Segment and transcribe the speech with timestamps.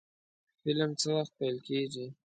[0.63, 2.05] فلم څه وخت پیل کیږي؟